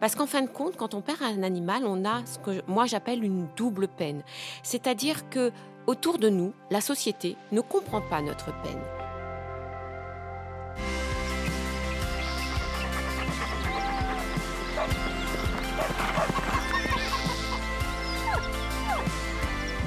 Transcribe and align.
Parce 0.00 0.14
qu'en 0.14 0.26
fin 0.26 0.42
de 0.42 0.48
compte, 0.48 0.76
quand 0.76 0.94
on 0.94 1.02
perd 1.02 1.22
un 1.22 1.42
animal, 1.42 1.82
on 1.84 2.04
a 2.04 2.24
ce 2.24 2.38
que 2.38 2.62
moi 2.66 2.86
j'appelle 2.86 3.22
une 3.22 3.46
double 3.56 3.86
peine. 3.86 4.22
C'est-à-dire 4.62 5.28
que 5.28 5.52
autour 5.86 6.18
de 6.18 6.30
nous, 6.30 6.52
la 6.70 6.80
société 6.80 7.36
ne 7.52 7.60
comprend 7.60 8.00
pas 8.00 8.22
notre 8.22 8.46
peine. 8.62 8.80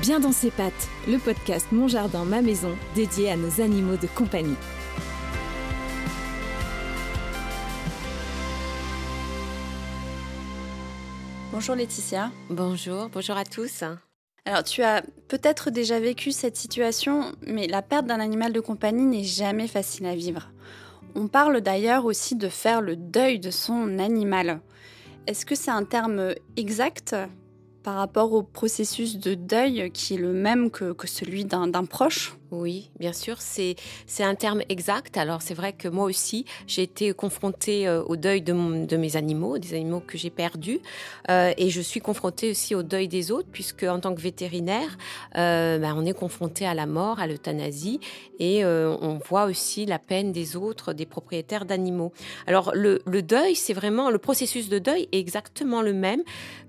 Bien 0.02 0.20
dans 0.20 0.34
ses 0.34 0.52
pattes, 0.52 0.89
le 1.07 1.18
podcast 1.18 1.68
Mon 1.71 1.88
Jardin, 1.88 2.25
ma 2.25 2.41
maison, 2.41 2.75
dédié 2.93 3.32
à 3.32 3.38
nos 3.38 3.61
animaux 3.61 3.95
de 3.95 4.07
compagnie. 4.07 4.57
Bonjour 11.53 11.75
Laetitia. 11.75 12.31
Bonjour, 12.49 13.09
bonjour 13.09 13.38
à 13.38 13.45
tous. 13.45 13.84
Alors 14.43 14.63
tu 14.63 14.81
as 14.81 15.03
peut-être 15.27 15.70
déjà 15.70 15.99
vécu 15.99 16.31
cette 16.31 16.57
situation, 16.57 17.31
mais 17.45 17.67
la 17.67 17.84
perte 17.84 18.07
d'un 18.07 18.20
animal 18.20 18.53
de 18.53 18.59
compagnie 18.59 19.05
n'est 19.05 19.23
jamais 19.23 19.67
facile 19.67 20.07
à 20.07 20.16
vivre. 20.16 20.49
On 21.13 21.27
parle 21.27 21.62
d'ailleurs 21.62 22.05
aussi 22.05 22.35
de 22.35 22.49
faire 22.49 22.81
le 22.81 22.95
deuil 22.95 23.38
de 23.38 23.52
son 23.52 23.99
animal. 23.99 24.62
Est-ce 25.27 25.45
que 25.45 25.53
c'est 25.53 25.70
un 25.70 25.84
terme 25.84 26.34
exact? 26.57 27.16
Par 27.84 27.96
rapport 27.96 28.34
au 28.34 28.44
processus 28.44 29.18
de 29.18 29.34
deuil 29.34 29.91
qui 29.91 30.16
est 30.16 30.18
le 30.18 30.34
même 30.34 30.72
que, 30.72 30.96
celui 31.05 31.46
d'un 31.46 31.70
proche 31.86 32.36
oui, 32.54 32.91
bien 33.00 33.14
sûr, 33.14 33.38
c'est 33.41 33.76
un 34.20 34.36
terme 34.36 34.62
exact. 34.70 35.18
Alors 35.18 35.41
c'est 35.41 35.55
vrai 35.55 35.74
que 35.74 35.88
moi 35.88 36.05
aussi, 36.05 36.46
j'ai 36.68 36.84
été 36.84 37.12
confrontée 37.12 37.88
euh, 37.88 38.04
au 38.04 38.16
deuil 38.16 38.44
de, 38.44 38.86
de, 38.86 38.96
mes 38.96 39.16
animaux, 39.16 39.58
des 39.58 39.74
animaux 39.74 40.04
que 40.05 40.20
j'ai 40.20 40.30
perdus, 40.30 40.80
euh, 41.32 41.52
et 41.58 41.72
je 41.72 41.82
suis 41.82 42.00
confrontée 42.00 42.52
aussi 42.52 42.76
au 42.76 42.84
deuil 42.84 43.08
des 43.08 43.32
autres, 43.32 43.48
puisque 43.52 43.82
en 43.82 44.00
tant 44.00 44.13
que 44.13 44.22
vétérinaire, 44.22 45.00
euh, 45.35 45.79
ben, 45.79 45.96
on 45.98 46.05
est 46.05 46.13
confronté 46.13 46.68
à 46.68 46.76
la 46.76 46.85
mort, 46.85 47.20
à 47.20 47.26
l'euthanasie, 47.26 48.00
et 48.40 48.63
on 48.66 49.20
voit 49.29 49.46
aussi 49.46 49.85
la 49.85 50.00
peine 50.00 50.32
des 50.32 50.55
autres, 50.55 50.94
des 50.94 51.05
propriétaires 51.05 51.66
d'animaux. 51.66 52.12
Alors 52.46 52.72
le, 52.76 53.02
le 53.05 53.22
deuil, 53.22 53.55
c'est 53.55 53.74
vraiment 53.74 54.10
le 54.10 54.18
processus 54.18 54.70
de 54.70 54.79
deuil 54.79 55.07
est 55.12 55.20
exactement 55.20 55.82
le 55.82 55.94
même 55.94 56.24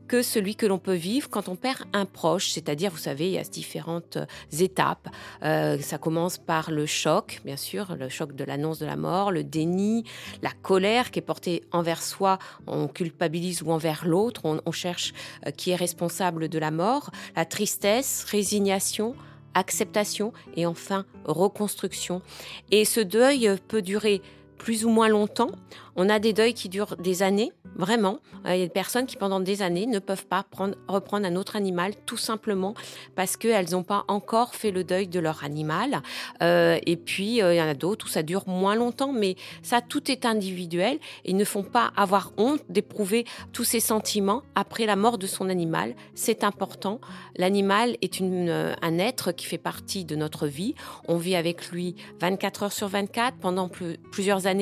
que 0.09 0.23
celui 0.23 0.57
que 0.57 0.67
l'on 0.67 0.79
peut 0.79 0.95
vivre 0.95 1.29
quand 1.31 1.49
on 1.49 1.57
perd 1.57 1.85
un 1.93 2.05
proche, 2.05 2.51
c'est-à-dire, 2.51 2.91
vous 2.91 2.99
savez, 2.99 3.27
il 3.27 3.33
y 3.33 3.39
a 3.39 3.43
différentes 3.43 4.19
étapes. 4.59 5.09
Euh, 5.43 5.79
ça 5.81 5.99
commence 5.99 6.39
par 6.39 6.71
le 6.71 6.87
choc, 6.87 7.41
bien 7.45 7.57
sûr, 7.57 7.97
le 7.97 8.09
choc 8.09 8.35
de 8.35 8.45
l'annonce 8.45 8.79
de 8.79 8.87
la 8.87 8.97
mort, 8.97 9.33
le 9.33 9.45
déni, 9.45 10.05
la 10.43 10.51
colère 10.51 11.11
qui 11.11 11.19
est 11.19 11.23
portée 11.23 11.65
envers 11.73 12.03
soi, 12.03 12.39
on 12.67 12.89
culpabilise 12.89 13.63
ou 13.63 13.71
envers 13.71 14.07
l'autre, 14.07 14.43
on, 14.45 14.73
cherche 14.73 15.13
euh, 15.47 15.51
qui 15.51 15.71
est 15.71 15.77
responsable 15.77 16.49
de 16.49 16.59
la 16.59 16.71
mort, 16.71 17.11
la 17.37 17.45
tristesse, 17.45 18.25
résignation, 18.25 19.15
acceptation 19.55 20.33
et 20.57 20.67
enfin 20.67 21.07
reconstruction. 21.25 22.23
Et 22.71 22.85
ce 22.85 23.01
deuil 23.01 23.51
peut 23.69 23.83
durer 23.83 24.21
plus 24.59 24.85
ou 24.85 24.91
moins 24.91 25.09
longtemps. 25.09 25.51
On 25.97 26.09
a 26.09 26.19
des 26.19 26.33
deuils 26.33 26.55
qui 26.55 26.69
durent 26.69 26.97
des 26.97 27.23
années, 27.23 27.53
vraiment. 27.77 28.19
Il 28.47 28.57
y 28.57 28.63
a 28.63 28.65
des 28.65 28.69
personnes 28.69 29.07
qui, 29.07 29.17
pendant 29.17 29.41
des 29.41 29.63
années, 29.63 29.87
ne 29.87 30.01
peuvent 30.01 30.27
pas 30.27 30.43
prendre, 30.43 30.75
reprendre 30.89 31.27
un 31.27 31.37
autre 31.37 31.57
animal, 31.57 31.95
tout 32.05 32.17
simplement 32.17 32.75
parce 33.15 33.37
qu'elles 33.37 33.71
n'ont 33.71 33.85
pas 33.85 34.05
encore 34.09 34.55
fait 34.55 34.71
le 34.71 34.85
deuil 34.85 35.07
de 35.07 35.21
leur 35.21 35.45
animal. 35.45 36.03
Euh, 36.43 36.79
et 36.87 36.97
puis, 36.97 37.43
euh, 37.43 37.55
il 37.55 37.59
y 37.59 37.63
en 37.63 37.69
a 37.69 37.75
d'autres 37.75 38.07
où 38.07 38.09
ça 38.09 38.23
dure 38.23 38.49
moins 38.49 38.75
longtemps, 38.75 39.13
mais 39.13 39.37
ça, 39.63 39.81
tout 39.81 40.11
est 40.11 40.27
individuel. 40.27 40.99
Ils 41.25 41.37
ne 41.37 41.45
font 41.45 41.63
pas 41.63 41.93
avoir 41.97 42.33
honte 42.37 42.61
d'éprouver 42.69 43.25
tous 43.53 43.65
ces 43.65 43.81
sentiments 43.81 44.43
après 44.55 44.87
la 44.87 44.97
mort 44.97 45.19
de 45.19 45.27
son 45.27 45.49
animal. 45.49 45.95
C'est 46.15 46.45
important. 46.45 47.01
L'animal 47.37 47.97
est 48.03 48.21
euh, 48.21 48.75
un 48.83 48.99
être 48.99 49.33
qui 49.33 49.47
fait 49.47 49.59
partie 49.59 50.05
de 50.05 50.17
notre 50.17 50.47
vie. 50.47 50.75
On 51.09 51.19
vit 51.19 51.37
avec 51.37 51.71
lui 51.71 51.95
24 52.21 52.63
heures 52.65 52.73
sur 52.73 52.89
24 52.89 53.37
pendant 53.39 53.71
plusieurs 54.13 54.47
années, 54.47 54.54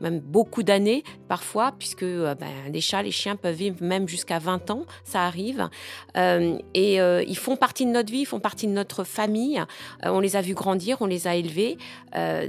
même 0.00 0.20
beaucoup 0.20 0.62
d'années 0.62 1.04
parfois, 1.28 1.72
puisque 1.78 2.02
euh, 2.02 2.34
ben, 2.34 2.48
les 2.72 2.80
chats, 2.80 3.02
les 3.02 3.10
chiens 3.10 3.36
peuvent 3.36 3.54
vivre 3.54 3.76
même 3.80 4.08
jusqu'à 4.08 4.38
20 4.38 4.70
ans, 4.70 4.84
ça 5.04 5.22
arrive. 5.22 5.68
Euh, 6.16 6.58
et 6.74 7.00
euh, 7.00 7.22
ils 7.26 7.36
font 7.36 7.56
partie 7.56 7.86
de 7.86 7.90
notre 7.90 8.12
vie, 8.12 8.20
ils 8.20 8.26
font 8.26 8.40
partie 8.40 8.66
de 8.66 8.72
notre 8.72 9.04
famille. 9.04 9.62
on 10.04 10.20
les 10.20 10.36
a 10.36 10.40
vus 10.40 10.54
grandir, 10.54 10.98
on 11.00 11.06
les 11.06 11.26
a 11.26 11.34
élevés, 11.34 11.78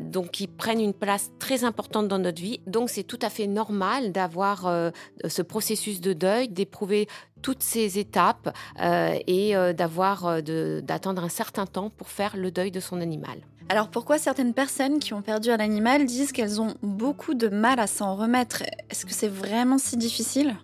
donc 0.01 0.39
ils 0.39 0.47
prennent 0.47 0.81
une 0.81 0.93
place 0.93 1.31
très 1.39 1.63
importante 1.63 2.07
dans 2.07 2.19
notre 2.19 2.41
vie. 2.41 2.59
Donc 2.67 2.89
c'est 2.89 3.03
tout 3.03 3.19
à 3.21 3.29
fait 3.29 3.47
normal 3.47 4.11
d'avoir 4.11 4.91
ce 5.27 5.41
processus 5.41 6.01
de 6.01 6.13
deuil, 6.13 6.49
d'éprouver 6.49 7.07
toutes 7.41 7.63
ces 7.63 7.99
étapes 7.99 8.55
et 8.79 9.53
d'avoir 9.75 10.41
d'attendre 10.43 11.23
un 11.23 11.29
certain 11.29 11.65
temps 11.65 11.89
pour 11.89 12.09
faire 12.09 12.37
le 12.37 12.51
deuil 12.51 12.71
de 12.71 12.79
son 12.79 13.01
animal. 13.01 13.39
Alors 13.71 13.89
pourquoi 13.89 14.17
certaines 14.17 14.55
personnes 14.55 14.99
qui 14.99 15.13
ont 15.13 15.21
perdu 15.21 15.51
un 15.51 15.59
animal 15.59 16.05
disent 16.05 16.31
qu'elles 16.31 16.59
ont 16.59 16.73
beaucoup 16.81 17.35
de 17.35 17.49
mal 17.49 17.79
à 17.79 17.85
s'en 17.85 18.15
remettre? 18.15 18.63
Est-ce 18.89 19.05
que 19.05 19.13
c'est 19.13 19.27
vraiment 19.27 19.77
si 19.77 19.95
difficile? 19.95 20.55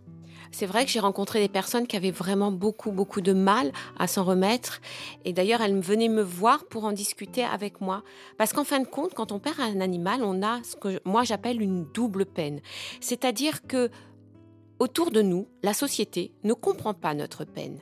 C'est 0.52 0.66
vrai 0.66 0.86
que 0.86 0.92
j'ai 0.92 1.02
rencontré 1.02 1.42
des 1.42 1.50
personnes 1.50 1.86
qui 1.86 1.98
avaient 1.98 2.12
vraiment 2.12 2.50
beaucoup, 2.50 2.92
beaucoup 2.92 3.20
de 3.20 3.34
mal 3.34 3.74
à 4.00 4.08
s'en 4.08 4.24
remettre. 4.24 4.80
Et 5.26 5.34
d'ailleurs, 5.34 5.60
elles 5.60 5.78
venaient 5.78 6.08
me 6.08 6.22
voir 6.22 6.64
pour 6.66 6.86
en 6.86 6.94
discuter 6.94 7.44
avec 7.44 7.82
moi. 7.82 8.04
Parce 8.38 8.54
qu'en 8.54 8.64
fin 8.64 8.80
de 8.80 8.88
compte, 8.88 9.14
quand 9.14 9.34
on 9.34 9.40
perd 9.40 9.60
un 9.60 9.82
animal, 9.82 10.24
on 10.24 10.42
a 10.42 10.64
ce 10.64 10.78
que 10.78 11.02
moi 11.04 11.24
j'appelle 11.24 11.62
une 11.62 11.84
double 11.94 12.26
peine. 12.26 12.62
C'est-à-dire 13.02 13.68
que 13.68 13.92
autour 14.80 15.12
de 15.12 15.22
nous, 15.22 15.48
la 15.64 15.74
société 15.74 16.32
ne 16.44 16.54
comprend 16.54 16.94
pas 16.94 17.14
notre 17.14 17.46
peine. 17.46 17.80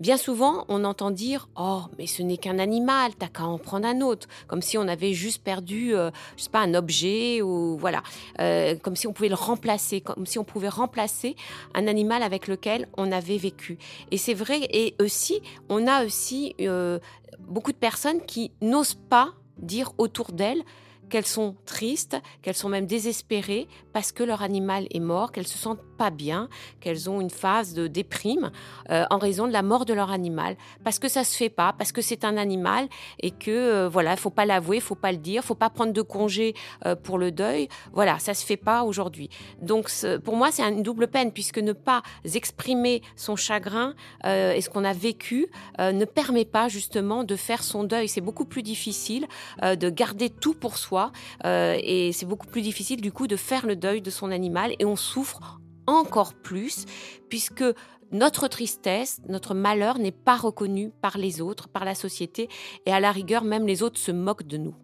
Bien 0.00 0.16
souvent, 0.16 0.64
on 0.68 0.84
entend 0.84 1.10
dire 1.10 1.50
Oh, 1.56 1.82
mais 1.98 2.06
ce 2.06 2.22
n'est 2.22 2.38
qu'un 2.38 2.58
animal, 2.58 3.12
t'as 3.18 3.28
qu'à 3.28 3.44
en 3.44 3.58
prendre 3.58 3.86
un 3.86 4.00
autre. 4.00 4.28
Comme 4.46 4.62
si 4.62 4.78
on 4.78 4.88
avait 4.88 5.12
juste 5.12 5.44
perdu, 5.44 5.94
euh, 5.94 6.10
je 6.38 6.44
sais 6.44 6.50
pas, 6.50 6.60
un 6.60 6.72
objet 6.72 7.42
ou 7.42 7.76
voilà. 7.76 8.02
Euh, 8.40 8.76
comme 8.76 8.96
si 8.96 9.06
on 9.06 9.12
pouvait 9.12 9.28
le 9.28 9.34
remplacer, 9.34 10.00
comme 10.00 10.24
si 10.24 10.38
on 10.38 10.44
pouvait 10.44 10.70
remplacer 10.70 11.36
un 11.74 11.86
animal 11.86 12.22
avec 12.22 12.48
lequel 12.48 12.88
on 12.96 13.12
avait 13.12 13.36
vécu. 13.36 13.76
Et 14.10 14.16
c'est 14.16 14.32
vrai, 14.32 14.60
et 14.70 14.94
aussi, 15.02 15.42
on 15.68 15.86
a 15.86 16.06
aussi 16.06 16.54
euh, 16.62 16.98
beaucoup 17.38 17.72
de 17.72 17.76
personnes 17.76 18.22
qui 18.22 18.52
n'osent 18.62 18.94
pas 18.94 19.34
dire 19.58 19.92
autour 19.98 20.32
d'elles 20.32 20.64
qu'elles 21.10 21.26
sont 21.26 21.56
tristes, 21.66 22.16
qu'elles 22.40 22.54
sont 22.54 22.70
même 22.70 22.86
désespérées 22.86 23.68
parce 23.92 24.12
que 24.12 24.22
leur 24.22 24.40
animal 24.40 24.86
est 24.90 25.00
mort, 25.00 25.32
qu'elles 25.32 25.46
se 25.46 25.58
sentent 25.58 25.82
pas 26.00 26.08
bien, 26.08 26.48
qu'elles 26.80 27.10
ont 27.10 27.20
une 27.20 27.28
phase 27.28 27.74
de 27.74 27.86
déprime 27.86 28.52
euh, 28.88 29.04
en 29.10 29.18
raison 29.18 29.46
de 29.46 29.52
la 29.52 29.60
mort 29.60 29.84
de 29.84 29.92
leur 29.92 30.10
animal, 30.10 30.56
parce 30.82 30.98
que 30.98 31.08
ça 31.08 31.24
se 31.24 31.36
fait 31.36 31.50
pas, 31.50 31.74
parce 31.76 31.92
que 31.92 32.00
c'est 32.00 32.24
un 32.24 32.38
animal 32.38 32.88
et 33.20 33.30
que 33.30 33.50
euh, 33.50 33.86
voilà, 33.86 34.16
faut 34.16 34.30
pas 34.30 34.46
l'avouer, 34.46 34.80
faut 34.80 34.94
pas 34.94 35.12
le 35.12 35.18
dire, 35.18 35.44
faut 35.44 35.54
pas 35.54 35.68
prendre 35.68 35.92
de 35.92 36.00
congé 36.00 36.54
euh, 36.86 36.96
pour 36.96 37.18
le 37.18 37.30
deuil. 37.32 37.68
Voilà, 37.92 38.18
ça 38.18 38.32
se 38.32 38.46
fait 38.46 38.56
pas 38.56 38.84
aujourd'hui. 38.84 39.28
Donc 39.60 39.90
pour 40.24 40.36
moi, 40.36 40.50
c'est 40.50 40.62
une 40.62 40.82
double 40.82 41.06
peine 41.06 41.32
puisque 41.32 41.58
ne 41.58 41.74
pas 41.74 42.00
exprimer 42.24 43.02
son 43.14 43.36
chagrin 43.36 43.94
et 44.24 44.60
ce 44.62 44.70
qu'on 44.70 44.84
a 44.84 44.94
vécu 44.94 45.48
ne 45.78 46.04
permet 46.04 46.46
pas 46.46 46.68
justement 46.68 47.24
de 47.24 47.36
faire 47.36 47.62
son 47.62 47.84
deuil. 47.84 48.08
C'est 48.08 48.20
beaucoup 48.22 48.46
plus 48.46 48.62
difficile 48.62 49.26
de 49.62 49.90
garder 49.90 50.30
tout 50.30 50.54
pour 50.54 50.78
soi 50.78 51.12
et 51.44 52.12
c'est 52.12 52.26
beaucoup 52.26 52.46
plus 52.46 52.62
difficile 52.62 53.00
du 53.00 53.12
coup 53.12 53.26
de 53.26 53.36
faire 53.36 53.66
le 53.66 53.76
deuil 53.76 54.00
de 54.00 54.10
son 54.10 54.30
animal 54.30 54.74
et 54.78 54.84
on 54.84 54.96
souffre 54.96 55.60
encore 55.90 56.34
plus, 56.34 56.86
puisque 57.28 57.64
notre 58.12 58.48
tristesse, 58.48 59.20
notre 59.28 59.54
malheur 59.54 59.98
n'est 59.98 60.10
pas 60.10 60.36
reconnu 60.36 60.90
par 61.00 61.18
les 61.18 61.40
autres, 61.40 61.68
par 61.68 61.84
la 61.84 61.94
société, 61.94 62.48
et 62.86 62.92
à 62.92 63.00
la 63.00 63.12
rigueur, 63.12 63.44
même 63.44 63.66
les 63.66 63.82
autres 63.82 63.98
se 63.98 64.10
moquent 64.10 64.46
de 64.46 64.56
nous. 64.56 64.74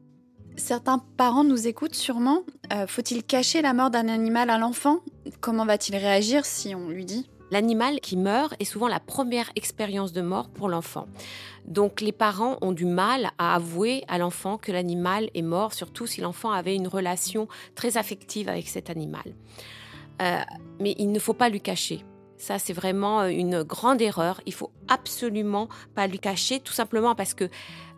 Certains 0.57 0.99
parents 0.99 1.45
nous 1.45 1.67
écoutent 1.67 1.95
sûrement. 1.95 2.43
Euh, 2.73 2.87
faut-il 2.87 3.25
cacher 3.25 3.63
la 3.63 3.75
mort 3.75 3.91
d'un 3.91 4.09
animal 4.09 4.49
à 4.49 4.59
l'enfant? 4.59 5.01
Comment 5.41 5.67
va-t-il 5.67 5.97
réagir 5.97 6.47
si 6.47 6.75
on 6.75 6.89
lui 6.89 7.05
dit? 7.05 7.29
L'animal 7.51 8.01
qui 8.01 8.17
meurt 8.17 8.55
est 8.59 8.65
souvent 8.65 8.89
la 8.89 8.99
première 8.99 9.51
expérience 9.55 10.13
de 10.13 10.21
mort 10.21 10.49
pour 10.49 10.69
l'enfant. 10.69 11.07
Donc 11.65 12.01
les 12.01 12.11
parents 12.11 12.57
ont 12.61 12.73
du 12.73 12.87
mal 12.87 13.31
à 13.39 13.55
avouer 13.55 14.05
à 14.09 14.19
l'enfant 14.19 14.57
que 14.59 14.73
l'animal 14.73 15.31
est 15.35 15.43
mort, 15.43 15.73
surtout 15.73 16.07
si 16.07 16.21
l'enfant 16.21 16.51
avait 16.51 16.75
une 16.75 16.89
relation 16.89 17.47
très 17.75 17.99
affective 17.99 18.49
avec 18.49 18.69
cet 18.69 18.91
animal. 18.91 19.35
Euh, 20.23 20.41
mais 20.81 20.95
il 20.99 21.13
ne 21.13 21.19
faut 21.19 21.35
pas 21.35 21.49
lui 21.49 21.61
cacher. 21.61 22.05
Ça, 22.39 22.59
c'est 22.59 22.73
vraiment 22.73 23.23
euh, 23.23 23.29
une 23.29 23.63
grande 23.63 24.01
erreur. 24.01 24.41
Il 24.47 24.53
faut 24.53 24.71
absolument 24.89 25.69
pas 25.95 26.07
lui 26.07 26.19
cacher, 26.19 26.61
tout 26.61 26.73
simplement 26.73 27.15
parce 27.15 27.35
que 27.35 27.49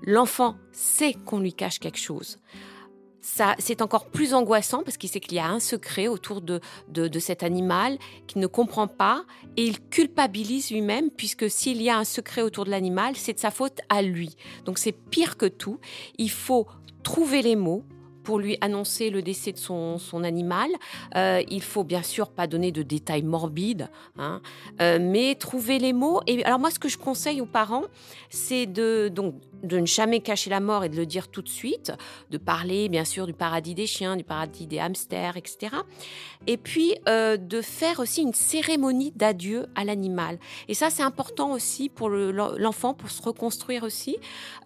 l'enfant 0.03 0.57
sait 0.73 1.15
qu'on 1.25 1.41
lui 1.41 1.53
cache 1.53 1.81
quelque 1.81 1.99
chose. 1.99 2.39
Ça, 3.21 3.57
c'est 3.59 3.83
encore 3.83 4.07
plus 4.07 4.33
angoissant 4.33 4.83
parce 4.85 4.97
qu'il 4.97 5.11
sait 5.11 5.21
qu'il 5.21 5.35
y 5.35 5.41
a 5.41 5.51
un 5.51 5.61
secret 5.61 6.09
autour 6.09 6.41
de, 6.41 6.61
de, 6.89 7.19
cet 7.19 7.43
animal 7.43 7.99
qu'il 8.27 8.41
ne 8.41 8.47
comprend 8.47 8.87
pas 8.87 9.25
et 9.57 9.65
il 9.65 9.81
culpabilise 9.81 10.71
lui-même 10.71 11.11
puisque 11.11 11.51
s'il 11.51 11.83
y 11.83 11.91
a 11.91 11.99
un 11.99 12.05
secret 12.05 12.43
autour 12.43 12.65
de 12.65 12.71
l'animal, 12.71 13.17
c'est 13.17 13.35
de 13.35 13.39
sa 13.39 13.51
faute 13.51 13.81
à 13.89 14.03
lui. 14.03 14.37
Donc 14.65 14.79
c'est 14.79 14.93
pire 14.93 15.37
que 15.37 15.47
tout. 15.47 15.79
Il 16.17 16.31
faut 16.31 16.67
trouver 17.03 17.43
les 17.43 17.57
mots 17.57 17.85
pour 18.29 18.39
lui 18.39 18.59
annoncer 18.61 19.09
le 19.09 19.23
décès 19.23 19.53
de 19.53 19.57
son, 19.57 20.23
animal. 20.23 20.69
Euh, 21.17 21.43
il 21.49 21.63
faut 21.63 21.83
bien 21.83 22.03
sûr 22.03 22.29
pas 22.29 22.47
donner 22.47 22.73
de 22.73 22.83
détails 22.83 23.23
morbides, 23.23 23.89
hein, 24.19 24.43
euh, 24.83 24.99
mais 25.01 25.35
trouver 25.35 25.79
les 25.79 25.95
mots. 25.95 26.21
Et 26.27 26.45
alors 26.45 26.59
moi, 26.59 26.71
ce 26.71 26.79
que 26.79 26.91
je 26.91 26.99
conseille 26.99 27.41
aux 27.41 27.47
parents, 27.47 27.85
c'est 28.29 28.67
de 28.67 29.09
donc 29.09 29.35
de 29.63 29.79
ne 29.79 29.87
jamais 29.87 30.21
cacher 30.21 30.51
la 30.51 30.61
mort 30.61 30.85
et 30.85 30.89
de 30.89 30.97
le 30.97 31.07
dire 31.07 31.29
tout 31.29 31.43
de 31.43 31.49
suite, 31.49 31.93
de 32.31 32.39
parler 32.39 32.89
bien 32.89 33.05
sûr 33.05 33.27
du 33.27 33.33
paradis 33.33 33.75
des 33.75 33.87
chiens, 33.87 34.17
du 34.17 34.25
paradis 34.25 34.67
des 34.67 34.79
hamsters, 34.79 35.37
etc. 35.37 35.77
Et 36.47 36.57
puis 36.57 36.95
euh, 37.09 37.37
de 37.37 37.61
faire 37.61 38.01
aussi 38.01 38.23
une 38.23 38.35
cérémonie 38.35 39.13
d'adieu 39.15 39.67
à 39.75 39.85
l'animal. 39.85 40.39
Et 40.69 40.75
ça, 40.75 40.91
c'est 40.91 41.03
important 41.03 41.53
aussi 41.53 41.89
pour 41.89 42.09
l'enfant, 42.09 42.95
pour 42.95 43.11
se 43.11 43.21
reconstruire 43.23 43.83
aussi. 43.83 44.17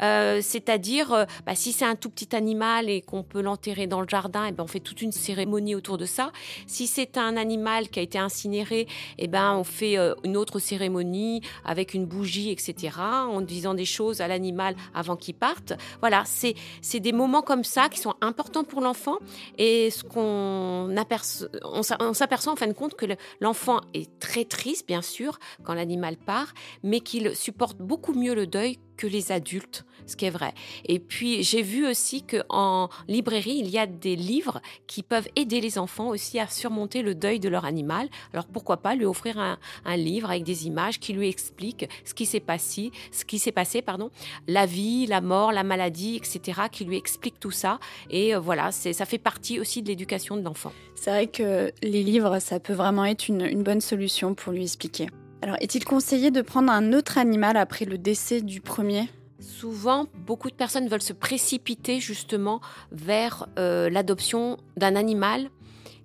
Euh, 0.03 0.41
c'est-à-dire, 0.43 1.13
euh, 1.13 1.25
bah, 1.47 1.55
si 1.55 1.73
c'est 1.73 1.85
un 1.85 1.97
tout 1.97 2.11
petit 2.11 2.35
animal 2.37 2.89
et 2.89 3.01
qu'on 3.01 3.23
peut 3.23 3.41
l'enterrer 3.41 3.87
dans 3.87 4.01
le 4.01 4.09
jardin, 4.09 4.45
et 4.45 4.49
eh 4.51 4.53
ben 4.53 4.65
on 4.65 4.69
fait 4.69 4.81
toute 4.81 5.03
une 5.03 5.13
cérémonie 5.13 5.75
autour 5.75 5.99
de 5.99 6.07
ça. 6.07 6.33
Si 6.67 6.87
c'est 6.87 7.17
un 7.17 7.37
animal 7.37 7.89
qui 7.89 7.99
a 7.99 8.03
été 8.03 8.19
incinéré, 8.19 8.81
et 8.81 8.89
eh 9.19 9.29
ben 9.29 9.55
on 9.55 9.65
fait 9.65 9.97
une 10.25 10.37
autre 10.37 10.59
cérémonie 10.59 11.43
avec 11.65 11.95
une 11.95 12.07
bougie, 12.07 12.51
etc. 12.51 12.99
En 12.99 13.41
disant 13.41 13.75
des 13.75 13.85
choses 13.85 14.21
à 14.21 14.29
l'animal 14.29 14.75
avant 14.95 15.17
qu'ils 15.17 15.35
partent. 15.35 15.73
Voilà, 16.01 16.25
c'est 16.27 17.01
des 17.01 17.13
moments 17.13 17.43
comme 17.43 17.65
ça 17.65 17.89
qui 17.89 17.99
sont 17.99 18.15
importants 18.21 18.65
pour 18.65 18.81
l'enfant 18.81 19.19
et 19.59 19.91
ce 19.91 20.05
qu'on 20.05 20.95
aperçoit, 20.97 21.49
on 21.65 21.83
s'aperçoit 22.13 22.53
en 22.53 22.57
fin 22.57 22.67
de 22.67 22.73
compte 22.73 22.95
que 22.95 23.07
l'enfant 23.41 23.81
est 23.95 24.19
très 24.19 24.45
triste, 24.45 24.87
bien 24.87 25.03
sûr, 25.03 25.39
quand 25.65 25.75
l'animal 25.75 26.17
part, 26.17 26.55
mais 26.83 27.01
qu'il 27.01 27.35
supporte 27.37 27.79
beaucoup 27.79 28.13
mieux 28.13 28.35
le 28.35 28.47
deuil 28.47 28.79
que 29.03 29.09
les 29.09 29.33
adultes, 29.33 29.85
ce 30.07 30.15
qui 30.15 30.27
est 30.27 30.31
vrai. 30.31 30.55
Et 30.85 31.01
puis 31.01 31.43
j'ai 31.43 31.63
vu 31.63 31.89
aussi 31.89 32.23
que 32.23 32.37
en 32.49 32.89
librairie, 33.09 33.57
il 33.59 33.69
y 33.69 33.77
a 33.77 33.87
des 33.87 34.15
livres 34.15 34.61
qui 34.87 35.03
peuvent 35.03 35.27
aider 35.35 35.61
les 35.61 35.77
enfants 35.77 36.09
aussi 36.09 36.39
à 36.39 36.47
surmonter 36.47 37.03
le 37.03 37.17
deuil 37.17 37.41
de 37.41 37.49
leur 37.49 37.65
animal. 37.65 38.09
Alors 38.33 38.47
pourquoi 38.47 38.77
pas 38.77 38.95
lui 38.95 39.05
offrir 39.05 39.39
un, 39.39 39.59
livre 39.97 40.31
avec 40.31 40.45
des 40.45 40.69
images 40.69 41.01
qui 41.01 41.13
lui 41.13 41.29
expliquent 41.29 41.89
ce 42.05 42.15
qui 42.15 42.27
s'est 42.27 42.41
passé, 42.41 42.93
ce 43.11 43.25
qui 43.25 43.41
s'est 43.41 43.51
passé, 43.51 43.83
pardon, 43.83 44.11
la 44.47 44.67
vie, 44.67 45.07
la 45.07 45.21
mort, 45.21 45.51
la 45.51 45.65
maladie, 45.65 46.17
etc., 46.17 46.63
qui 46.71 46.85
lui 46.85 46.97
expliquent 46.97 47.41
tout 47.41 47.51
ça. 47.51 47.81
Et 48.09 48.37
euh, 48.37 48.39
voilà, 48.39 48.71
ça 48.71 49.05
fait 49.05 49.19
partie 49.19 49.59
aussi 49.59 49.83
de 49.83 49.89
l'éducation 49.89 50.37
de 50.37 50.43
l'enfant. 50.43 50.73
C'est 50.95 51.11
vrai 51.11 51.27
que 51.27 51.73
les 51.83 52.05
livres, 52.05 52.39
ça 52.39 52.61
peut 52.61 52.75
vraiment 52.75 53.05
être 53.05 53.29
une 53.29 53.65
bonne 53.65 53.81
solution 53.81 54.35
pour 54.35 54.53
lui 54.53 54.63
expliquer. 54.63 55.09
Alors, 55.43 55.57
est-il 55.59 55.85
conseillé 55.85 56.31
de 56.31 56.41
prendre 56.41 56.71
un 56.71 56.93
autre 56.93 57.19
animal 57.19 57.57
après 57.57 57.85
le 57.85 57.99
décès 57.99 58.43
du 58.43 58.61
premier? 58.61 59.09
Souvent, 59.41 60.07
beaucoup 60.25 60.49
de 60.49 60.55
personnes 60.55 60.87
veulent 60.87 61.03
se 61.03 61.13
précipiter 61.13 61.99
justement 61.99 62.61
vers 62.93 63.49
euh, 63.59 63.91
l'adoption 63.91 64.59
d'un 64.77 64.95
animal 64.95 65.51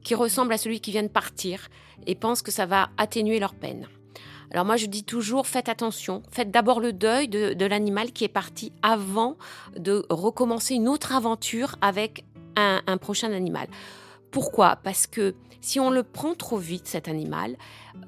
qui 0.03 0.15
ressemble 0.15 0.53
à 0.53 0.57
celui 0.57 0.79
qui 0.79 0.89
vient 0.89 1.03
de 1.03 1.07
partir 1.07 1.69
et 2.07 2.15
pensent 2.15 2.41
que 2.41 2.49
ça 2.49 2.65
va 2.65 2.89
atténuer 2.97 3.37
leur 3.37 3.53
peine. 3.53 3.87
Alors 4.49 4.65
moi, 4.65 4.75
je 4.75 4.87
dis 4.87 5.03
toujours, 5.03 5.45
faites 5.45 5.69
attention, 5.69 6.23
faites 6.31 6.49
d'abord 6.49 6.79
le 6.79 6.91
deuil 6.91 7.27
de, 7.27 7.65
l'animal 7.65 8.13
qui 8.13 8.23
est 8.23 8.29
parti 8.29 8.73
avant 8.81 9.37
de 9.77 10.03
recommencer 10.09 10.73
une 10.73 10.87
autre 10.87 11.13
aventure 11.13 11.75
avec 11.81 12.25
un 12.55 12.97
prochain 12.97 13.31
animal. 13.33 13.67
Pourquoi? 14.31 14.77
Parce 14.77 15.05
que 15.05 15.35
si 15.61 15.79
on 15.79 15.89
le 15.89 16.03
prend 16.03 16.33
trop 16.33 16.57
vite, 16.57 16.87
cet 16.87 17.07
animal, 17.07 17.57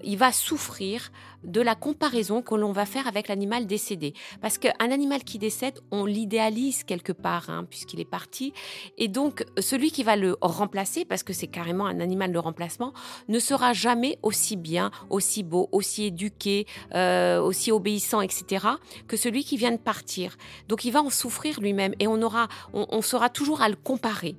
il 0.03 0.17
va 0.17 0.31
souffrir 0.31 1.11
de 1.43 1.61
la 1.61 1.75
comparaison 1.75 2.41
que 2.41 2.55
l'on 2.55 2.71
va 2.71 2.85
faire 2.85 3.07
avec 3.07 3.27
l'animal 3.27 3.65
décédé. 3.65 4.13
Parce 4.41 4.57
qu'un 4.57 4.91
animal 4.91 5.23
qui 5.23 5.37
décède, 5.37 5.79
on 5.91 6.05
l'idéalise 6.05 6.83
quelque 6.83 7.13
part, 7.13 7.49
hein, 7.49 7.65
puisqu'il 7.69 7.99
est 7.99 8.09
parti. 8.09 8.53
Et 8.97 9.07
donc, 9.07 9.45
celui 9.57 9.91
qui 9.91 10.03
va 10.03 10.15
le 10.15 10.37
remplacer, 10.41 11.05
parce 11.05 11.23
que 11.23 11.33
c'est 11.33 11.47
carrément 11.47 11.85
un 11.85 11.99
animal 11.99 12.31
de 12.31 12.37
remplacement, 12.37 12.93
ne 13.27 13.39
sera 13.39 13.73
jamais 13.73 14.17
aussi 14.21 14.57
bien, 14.57 14.91
aussi 15.09 15.43
beau, 15.43 15.69
aussi 15.71 16.05
éduqué, 16.05 16.65
euh, 16.95 17.41
aussi 17.41 17.71
obéissant, 17.71 18.21
etc., 18.21 18.67
que 19.07 19.17
celui 19.17 19.43
qui 19.43 19.57
vient 19.57 19.71
de 19.71 19.77
partir. 19.77 20.37
Donc, 20.67 20.83
il 20.83 20.91
va 20.91 21.01
en 21.01 21.09
souffrir 21.09 21.59
lui-même 21.61 21.93
et 21.99 22.07
on, 22.07 22.21
aura, 22.21 22.47
on, 22.73 23.01
sera 23.01 23.29
toujours 23.29 23.61
à 23.61 23.69
le 23.69 23.75
comparer. 23.75 24.35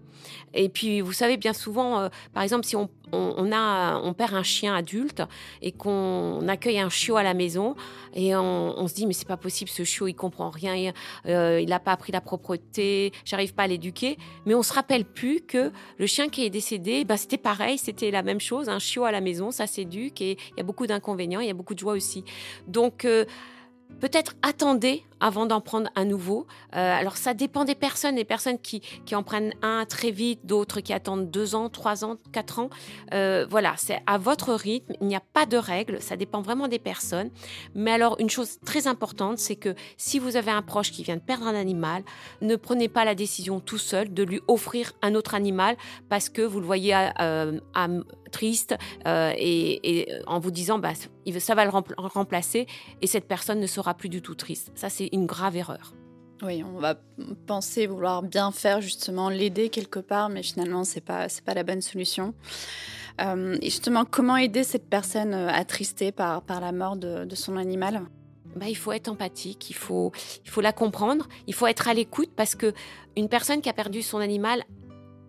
Et 0.52 0.68
puis, 0.68 1.00
vous 1.00 1.12
savez, 1.12 1.38
bien 1.38 1.54
souvent, 1.54 1.98
euh, 1.98 2.08
par 2.34 2.42
exemple, 2.42 2.66
si 2.66 2.76
on 3.12 3.52
a, 3.52 4.00
on 4.02 4.12
perd 4.12 4.34
un 4.34 4.42
chien 4.42 4.74
adulte 4.74 5.22
et 5.62 5.72
qu'on 5.72 6.46
accueille 6.48 6.78
un 6.78 6.88
chiot 6.88 7.16
à 7.16 7.22
la 7.22 7.34
maison 7.34 7.74
et 8.14 8.34
on, 8.34 8.86
se 8.88 8.94
dit 8.94 9.06
mais 9.06 9.12
c'est 9.12 9.28
pas 9.28 9.36
possible 9.36 9.70
ce 9.70 9.84
chiot 9.84 10.08
il 10.08 10.14
comprend 10.14 10.50
rien 10.50 10.92
euh, 11.26 11.60
il 11.60 11.68
n'a 11.68 11.78
pas 11.78 11.92
appris 11.92 12.12
la 12.12 12.20
propreté 12.20 13.12
j'arrive 13.24 13.54
pas 13.54 13.64
à 13.64 13.66
l'éduquer. 13.66 14.18
Mais 14.46 14.54
on 14.54 14.62
se 14.62 14.72
rappelle 14.72 15.04
plus 15.04 15.40
que 15.40 15.72
le 15.98 16.06
chien 16.06 16.28
qui 16.28 16.44
est 16.44 16.50
décédé 16.50 17.04
bah, 17.04 17.16
c'était 17.16 17.38
pareil 17.38 17.78
c'était 17.78 18.10
la 18.10 18.22
même 18.22 18.40
chose 18.40 18.68
un 18.68 18.78
chiot 18.78 19.04
à 19.04 19.12
la 19.12 19.20
maison 19.20 19.50
ça 19.50 19.66
s'éduque 19.66 20.20
et 20.20 20.38
il 20.52 20.56
y 20.58 20.60
a 20.60 20.64
beaucoup 20.64 20.86
d'inconvénients 20.86 21.40
il 21.40 21.46
y 21.46 21.50
a 21.50 21.54
beaucoup 21.54 21.74
de 21.74 21.80
joie 21.80 21.92
aussi. 21.92 22.24
Donc 22.66 23.04
euh, 23.04 23.24
peut-être 24.00 24.34
attendez 24.42 25.04
avant 25.20 25.46
d'en 25.46 25.60
prendre 25.60 25.90
un 25.94 26.04
nouveau. 26.04 26.46
Euh, 26.74 26.98
alors 26.98 27.16
ça 27.16 27.34
dépend 27.34 27.64
des 27.64 27.74
personnes, 27.74 28.16
des 28.16 28.24
personnes 28.24 28.58
qui, 28.58 28.80
qui 29.04 29.14
en 29.14 29.22
prennent 29.22 29.52
un 29.62 29.84
très 29.84 30.10
vite, 30.10 30.44
d'autres 30.44 30.80
qui 30.80 30.92
attendent 30.92 31.30
deux 31.30 31.54
ans, 31.54 31.68
trois 31.68 32.04
ans, 32.04 32.16
quatre 32.32 32.58
ans. 32.58 32.70
Euh, 33.14 33.46
voilà, 33.48 33.74
c'est 33.76 34.02
à 34.06 34.18
votre 34.18 34.52
rythme, 34.54 34.94
il 35.00 35.06
n'y 35.06 35.16
a 35.16 35.20
pas 35.20 35.46
de 35.46 35.56
règles, 35.56 36.00
ça 36.00 36.16
dépend 36.16 36.40
vraiment 36.40 36.68
des 36.68 36.78
personnes. 36.78 37.30
Mais 37.74 37.92
alors 37.92 38.16
une 38.18 38.30
chose 38.30 38.58
très 38.64 38.86
importante, 38.86 39.38
c'est 39.38 39.56
que 39.56 39.74
si 39.96 40.18
vous 40.18 40.36
avez 40.36 40.50
un 40.50 40.62
proche 40.62 40.90
qui 40.90 41.02
vient 41.02 41.16
de 41.16 41.20
perdre 41.20 41.46
un 41.46 41.54
animal, 41.54 42.02
ne 42.40 42.56
prenez 42.56 42.88
pas 42.88 43.04
la 43.04 43.14
décision 43.14 43.60
tout 43.60 43.78
seul 43.78 44.12
de 44.12 44.22
lui 44.22 44.40
offrir 44.48 44.92
un 45.02 45.14
autre 45.14 45.34
animal 45.34 45.76
parce 46.08 46.28
que 46.28 46.42
vous 46.42 46.60
le 46.60 46.66
voyez 46.66 46.96
euh, 47.20 47.58
triste 48.32 48.76
et, 49.06 50.08
en 50.26 50.38
vous 50.38 50.50
disant 50.50 50.78
bah, 50.78 50.92
ça 51.38 51.54
va 51.54 51.64
le 51.64 51.70
remplacer 51.70 52.66
et 53.02 53.06
cette 53.06 53.26
personne 53.26 53.60
ne 53.60 53.66
sera 53.66 53.94
plus 53.94 54.08
du 54.08 54.22
tout 54.22 54.34
triste. 54.34 54.72
Ça 54.74 54.88
c'est 54.88 55.09
une 55.12 55.26
grave 55.26 55.56
erreur. 55.56 55.94
Oui, 56.42 56.64
on 56.64 56.78
va 56.78 56.94
penser 57.46 57.86
vouloir 57.86 58.22
bien 58.22 58.50
faire 58.50 58.80
justement, 58.80 59.28
l'aider 59.28 59.68
quelque 59.68 59.98
part, 59.98 60.30
mais 60.30 60.42
finalement 60.42 60.84
c'est 60.84 61.02
pas 61.02 61.28
c'est 61.28 61.44
pas 61.44 61.54
la 61.54 61.64
bonne 61.64 61.82
solution. 61.82 62.34
Euh, 63.20 63.58
et 63.60 63.66
justement, 63.66 64.06
comment 64.06 64.36
aider 64.36 64.64
cette 64.64 64.88
personne 64.88 65.34
euh, 65.34 65.48
attristée 65.48 66.12
par 66.12 66.42
par 66.42 66.60
la 66.60 66.72
mort 66.72 66.96
de, 66.96 67.34
son 67.34 67.56
animal? 67.56 68.02
Bah, 68.56 68.66
il 68.68 68.76
faut 68.76 68.92
être 68.92 69.08
empathique, 69.08 69.70
il 69.70 69.76
faut, 69.76 70.12
il 70.44 70.50
faut 70.50 70.60
la 70.60 70.72
comprendre, 70.72 71.28
il 71.46 71.54
faut 71.54 71.66
être 71.66 71.88
à 71.88 71.94
l'écoute 71.94 72.30
parce 72.34 72.54
que 72.54 72.72
une 73.16 73.28
personne 73.28 73.60
qui 73.60 73.68
a 73.68 73.72
perdu 73.72 74.02
son 74.02 74.18
animal 74.18 74.64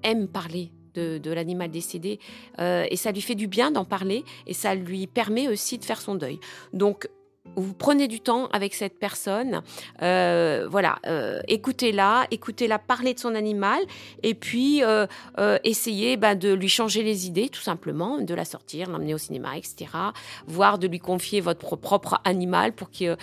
aime 0.04 0.28
parler 0.28 0.72
de, 0.96 1.20
de 1.20 1.32
l'animal 1.32 1.70
décédé 1.70 2.20
euh, 2.60 2.86
et 2.90 2.96
ça 2.96 3.12
lui 3.12 3.22
fait 3.22 3.36
du 3.36 3.48
bien 3.48 3.70
d'en 3.70 3.86
parler 3.86 4.24
et 4.48 4.54
ça 4.54 4.74
lui 4.74 5.08
permet 5.08 5.48
aussi 5.48 5.78
de 5.78 5.86
faire 5.86 6.02
son 6.02 6.16
deuil. 6.16 6.40
Donc 6.74 7.10
vous 7.56 7.74
prenez 7.74 8.08
du 8.08 8.20
temps 8.22 8.48
avec 8.48 8.74
cette 8.74 8.98
personne, 8.98 9.62
euh, 10.02 10.68
voilà, 10.70 11.00
euh, 11.06 11.40
écoutez-la, 11.48 12.26
écoutez-la 12.32 12.80
parler 12.80 13.14
de 13.14 13.20
son 13.20 13.36
animal, 13.36 13.80
et 14.24 14.34
puis 14.34 14.84
euh, 14.84 15.06
essayez 15.64 16.18
bah, 16.18 16.36
de 16.36 16.54
lui 16.54 16.70
changer 16.70 17.04
les 17.04 17.28
idées, 17.28 17.50
tout 17.50 17.62
simplement, 17.62 18.20
de 18.20 18.34
la 18.34 18.46
sortir, 18.46 18.90
l'emmener 18.90 19.14
au 19.14 19.18
cinéma, 19.18 19.58
etc. 19.58 19.92
Voire 20.48 20.80
de 20.80 20.88
lui 20.88 21.00
confier 21.00 21.42
votre 21.42 21.76
propre 21.76 22.22
animal 22.24 22.74
pour 22.74 22.90
que, 22.90 23.18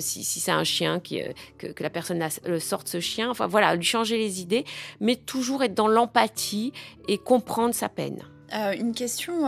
si, 0.00 0.24
c'est 0.24 0.50
un 0.50 0.64
chien, 0.64 1.00
que, 1.00 1.32
que, 1.58 1.82
la 1.82 1.90
personne 1.90 2.26
sorte 2.58 2.88
ce 2.88 3.00
chien. 3.00 3.30
Enfin 3.30 3.46
voilà, 3.46 3.74
lui 3.74 3.84
changer 3.84 4.16
les 4.16 4.40
idées, 4.40 4.64
mais 5.00 5.16
toujours 5.16 5.62
être 5.62 5.74
dans 5.74 5.88
l'empathie 5.88 6.72
et 7.08 7.18
comprendre 7.18 7.74
sa 7.74 7.88
peine. 7.88 8.22
une 8.52 8.94
question 8.94 9.46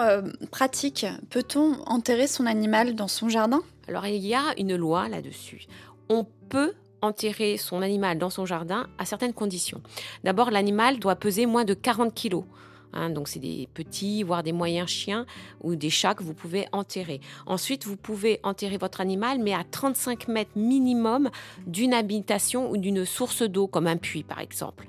pratique, 0.50 1.06
peut-on 1.30 1.74
enterrer 1.86 2.26
son 2.26 2.46
animal 2.46 2.94
dans 2.94 3.08
son 3.08 3.28
jardin? 3.28 3.62
Alors 3.88 4.06
il 4.06 4.24
y 4.24 4.34
a 4.34 4.54
une 4.58 4.76
loi 4.76 5.08
là-dessus. 5.08 5.66
On 6.08 6.26
peut 6.48 6.74
enterrer 7.02 7.56
son 7.56 7.82
animal 7.82 8.18
dans 8.18 8.30
son 8.30 8.46
jardin 8.46 8.86
à 8.98 9.04
certaines 9.04 9.32
conditions. 9.32 9.80
D'abord, 10.24 10.50
l'animal 10.50 10.98
doit 10.98 11.16
peser 11.16 11.46
moins 11.46 11.64
de 11.64 11.74
40 11.74 12.14
kilos. 12.14 12.44
Hein, 12.92 13.10
donc 13.10 13.28
c'est 13.28 13.38
des 13.38 13.68
petits, 13.74 14.22
voire 14.22 14.42
des 14.42 14.52
moyens 14.52 14.88
chiens 14.88 15.26
ou 15.62 15.76
des 15.76 15.90
chats 15.90 16.14
que 16.14 16.22
vous 16.22 16.34
pouvez 16.34 16.66
enterrer. 16.72 17.20
Ensuite, 17.46 17.86
vous 17.86 17.96
pouvez 17.96 18.40
enterrer 18.42 18.78
votre 18.78 19.00
animal, 19.00 19.38
mais 19.38 19.52
à 19.52 19.64
35 19.64 20.28
mètres 20.28 20.50
minimum 20.56 21.30
d'une 21.66 21.94
habitation 21.94 22.70
ou 22.70 22.76
d'une 22.76 23.04
source 23.04 23.42
d'eau, 23.42 23.66
comme 23.66 23.86
un 23.86 23.96
puits 23.96 24.22
par 24.22 24.40
exemple. 24.40 24.86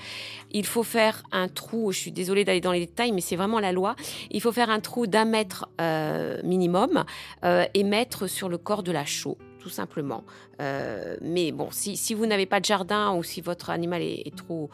Il 0.51 0.65
faut 0.65 0.83
faire 0.83 1.23
un 1.31 1.47
trou, 1.47 1.91
je 1.91 1.99
suis 1.99 2.11
désolée 2.11 2.45
d'aller 2.45 2.61
dans 2.61 2.71
les 2.71 2.81
détails, 2.81 3.11
mais 3.11 3.21
c'est 3.21 3.35
vraiment 3.35 3.59
la 3.59 3.71
loi. 3.71 3.95
Il 4.31 4.41
faut 4.41 4.51
faire 4.51 4.69
un 4.69 4.79
trou 4.79 5.07
d'un 5.07 5.25
mètre 5.25 5.67
euh, 5.81 6.41
minimum 6.43 7.03
euh, 7.43 7.65
et 7.73 7.83
mettre 7.83 8.27
sur 8.27 8.49
le 8.49 8.57
corps 8.57 8.83
de 8.83 8.91
la 8.91 9.05
chaux 9.05 9.37
tout 9.67 9.73
simplement. 9.73 10.23
Euh, 10.61 11.17
mais 11.21 11.51
bon, 11.51 11.67
si, 11.71 12.13
vous 12.13 12.25
n'avez 12.25 12.45
pas 12.45 12.61
de 12.61 12.65
jardin 12.65 13.13
ou 13.13 13.21
si 13.21 13.41
votre 13.41 13.69
animal 13.69 14.01
est, 14.01 14.33
trop, 14.33 14.69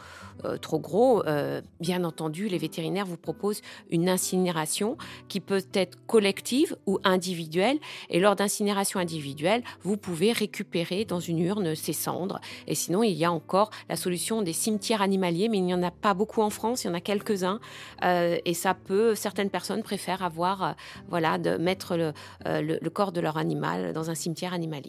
euh, 0.45 0.57
trop 0.57 0.77
gros, 0.77 1.25
euh, 1.25 1.61
bien 1.79 2.03
entendu, 2.03 2.47
les 2.47 2.59
vétérinaires 2.59 3.07
vous 3.07 3.17
proposent 3.17 3.61
une 3.89 4.07
incinération 4.07 4.95
qui 5.29 5.39
peut 5.39 5.63
être 5.73 5.97
collective 6.05 6.77
ou 6.85 6.99
individuelle. 7.03 7.79
Et 8.11 8.19
lors 8.19 8.35
d'incinération 8.35 8.99
individuelle, 8.99 9.63
vous 9.81 9.97
pouvez 9.97 10.31
récupérer 10.31 11.05
dans 11.05 11.19
une 11.19 11.39
urne 11.39 11.73
ces 11.73 11.93
cendres. 11.93 12.39
Et 12.67 12.75
sinon, 12.75 13.01
il 13.01 13.13
y 13.13 13.25
a 13.25 13.31
encore 13.31 13.71
la 13.89 13.95
solution 13.95 14.43
des 14.43 14.53
cimetières 14.53 15.01
animaliers, 15.01 15.49
mais 15.49 15.57
il 15.57 15.65
n'y 15.65 15.73
en 15.73 15.81
a 15.81 15.91
pas 15.91 16.13
beaucoup 16.13 16.43
en 16.43 16.51
France, 16.51 16.83
il 16.83 16.87
y 16.87 16.89
en 16.91 16.93
a 16.93 17.01
quelques-uns. 17.01 17.59
et 18.03 18.53
ça 18.53 18.75
peut, 18.75 19.15
certaines 19.15 19.49
personnes 19.49 19.81
préfèrent 19.81 20.21
avoir, 20.21 20.75
voilà, 21.09 21.39
de 21.39 21.57
mettre 21.57 21.97
le, 21.97 22.13
le 22.45 22.89
corps 22.89 23.11
de 23.11 23.21
leur 23.21 23.37
animal 23.37 23.91
dans 23.93 24.11
un 24.11 24.15
cimetière 24.15 24.53
animalier. 24.53 24.82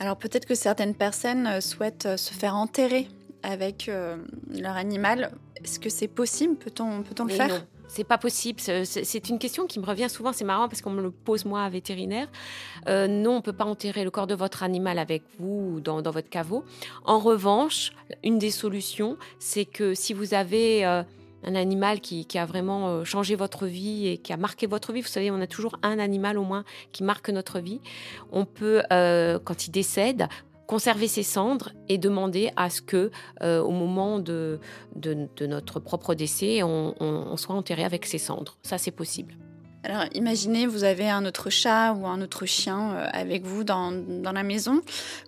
Alors 0.00 0.16
peut-être 0.16 0.46
que 0.46 0.54
certaines 0.54 0.94
personnes 0.94 1.46
euh, 1.46 1.60
souhaitent 1.60 2.06
euh, 2.06 2.16
se 2.16 2.32
faire 2.32 2.56
enterrer 2.56 3.06
avec 3.42 3.88
euh, 3.88 4.16
leur 4.50 4.76
animal. 4.76 5.30
Est-ce 5.62 5.78
que 5.78 5.90
c'est 5.90 6.08
possible? 6.08 6.56
Peut-on 6.56 7.02
peut 7.02 7.24
le 7.24 7.34
faire? 7.34 7.48
non. 7.48 7.60
C'est 7.92 8.04
pas 8.04 8.18
possible. 8.18 8.60
C'est 8.60 9.28
une 9.30 9.40
question 9.40 9.66
qui 9.66 9.80
me 9.80 9.84
revient 9.84 10.08
souvent. 10.08 10.32
C'est 10.32 10.44
marrant 10.44 10.68
parce 10.68 10.80
qu'on 10.80 10.92
me 10.92 11.02
le 11.02 11.10
pose 11.10 11.44
moi 11.44 11.64
à 11.64 11.68
vétérinaire. 11.68 12.28
non, 12.86 13.38
on 13.38 13.42
peut 13.42 13.52
pas 13.52 13.64
enterrer 13.64 14.04
le 14.04 14.12
corps 14.12 14.28
de 14.28 14.36
votre 14.36 14.62
animal 14.62 14.96
avec 14.96 15.24
vous 15.40 15.80
dans, 15.80 16.00
dans 16.00 16.12
votre 16.12 16.30
caveau. 16.30 16.64
En 17.04 17.18
revanche, 17.18 17.90
une 18.22 18.38
des 18.38 18.52
solutions, 18.52 19.16
c'est 19.40 19.64
que 19.64 19.94
si 19.94 20.12
vous 20.12 20.34
avez 20.34 21.02
un 21.44 21.54
animal 21.54 22.00
qui, 22.00 22.26
a 22.38 22.46
vraiment 22.46 22.88
euh, 22.88 23.04
changé 23.04 23.34
votre 23.34 23.66
vie 23.66 24.08
et 24.08 24.18
qui 24.18 24.32
a 24.32 24.36
marqué 24.36 24.66
votre 24.66 24.92
vie. 24.92 25.00
Vous 25.00 25.08
savez, 25.08 25.30
on 25.30 25.40
a 25.40 25.46
toujours 25.46 25.76
un 25.82 25.98
animal 25.98 26.38
au 26.38 26.44
moins 26.44 26.64
qui 26.92 27.02
marque 27.02 27.30
notre 27.30 27.60
vie. 27.60 27.80
On 28.30 28.44
peut, 28.44 28.82
euh, 28.92 29.38
quand 29.42 29.66
il 29.66 29.70
décède, 29.70 30.28
conserver 30.66 31.08
ses 31.08 31.24
cendres 31.24 31.70
et 31.88 31.98
demander 31.98 32.52
à 32.56 32.70
ce 32.70 32.80
que, 32.80 33.10
euh, 33.42 33.60
au 33.60 33.72
moment 33.72 34.20
de, 34.20 34.60
de, 34.94 35.46
notre 35.46 35.80
propre 35.80 36.14
décès, 36.14 36.62
on, 36.62 37.36
soit 37.36 37.56
enterré 37.56 37.84
avec 37.84 38.06
ses 38.06 38.18
cendres. 38.18 38.56
Ça, 38.62 38.78
c'est 38.78 38.92
possible. 38.92 39.34
Alors, 39.82 40.04
imaginez, 40.14 40.66
vous 40.66 40.84
avez 40.84 41.08
un 41.08 41.24
autre 41.24 41.48
chat 41.48 41.94
ou 41.94 42.06
un 42.06 42.20
autre 42.20 42.44
chien 42.44 42.90
avec 43.12 43.44
vous 43.44 43.64
dans, 43.64 43.90
dans 43.90 44.32
la 44.32 44.42
maison. 44.42 44.82